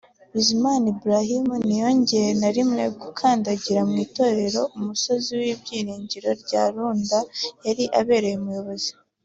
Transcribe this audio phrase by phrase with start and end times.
[0.35, 7.19] Bizimana Ibrahim ntiyongeye na rimwe gukandagira mu itorero Umusozi w’Ibyiringiro rya Runda
[7.65, 8.91] yari abereye umuyobozi